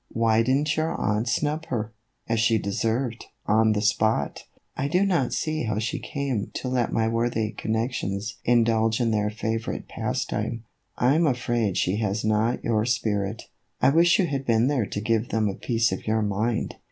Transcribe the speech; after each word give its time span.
Why 0.13 0.41
did 0.41 0.57
n't 0.57 0.77
your 0.77 0.95
aunt 0.99 1.29
snub 1.29 1.67
her, 1.67 1.93
as 2.27 2.39
she 2.39 2.57
deserved, 2.57 3.25
on 3.45 3.73
the 3.73 3.83
spot? 3.83 4.45
I 4.75 4.87
do 4.87 5.05
not 5.05 5.31
see 5.31 5.65
how 5.65 5.77
she 5.77 5.99
came 5.99 6.49
to 6.55 6.67
let 6.69 6.91
my 6.91 7.07
worthy 7.07 7.51
connections 7.51 8.37
indulge 8.43 8.99
in 8.99 9.11
their 9.11 9.29
favorite 9.29 9.87
pastime. 9.87 10.63
I 10.97 11.13
'm 11.13 11.27
afraid 11.27 11.77
she 11.77 11.97
has 11.97 12.25
not 12.25 12.63
your 12.63 12.83
spirit. 12.83 13.43
I 13.79 13.89
wish 13.89 14.17
you 14.17 14.25
had 14.25 14.43
been 14.43 14.65
there 14.69 14.87
to 14.87 15.01
give 15.01 15.29
them 15.29 15.47
a 15.47 15.53
piece 15.53 15.91
of 15.91 16.07
your 16.07 16.23
mind." 16.23 16.77